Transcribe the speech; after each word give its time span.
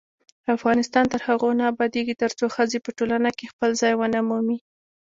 افغانستان 0.55 1.05
تر 1.13 1.21
هغو 1.27 1.49
نه 1.59 1.63
ابادیږي، 1.73 2.13
ترڅو 2.23 2.45
ښځې 2.55 2.77
په 2.85 2.89
ټولنه 2.97 3.29
کې 3.37 3.51
خپل 3.53 3.69
ځای 3.81 3.93
ونه 3.95 4.19
مومي. 4.29 4.57